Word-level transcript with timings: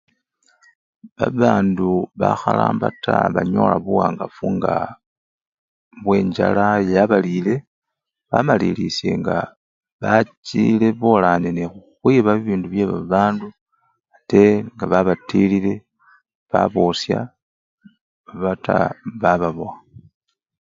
Babandu 1.17 1.89
bakharamba 2.19 2.87
taa 3.03 3.33
banyola 3.35 3.75
buwangafu 3.85 4.45
ngaa! 4.57 4.89
bwenchala 6.03 6.67
yabalile, 6.93 7.55
bamalilisya 8.29 9.11
nga 9.19 9.37
bachile 10.01 10.87
bolane 11.01 11.49
nekhukhwiba 11.53 12.31
bibindu 12.37 12.67
byebabandu 12.69 13.47
ate 14.15 14.41
nga 14.73 14.85
babatilile 14.91 15.73
babosya 16.51 17.19
obata 18.31 18.77
bababowa. 19.21 19.75